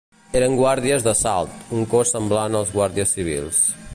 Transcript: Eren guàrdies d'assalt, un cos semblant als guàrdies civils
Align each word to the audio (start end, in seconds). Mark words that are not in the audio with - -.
Eren 0.37 0.53
guàrdies 0.59 1.05
d'assalt, 1.07 1.59
un 1.81 1.85
cos 1.93 2.15
semblant 2.17 2.59
als 2.61 2.75
guàrdies 2.81 3.17
civils 3.19 3.65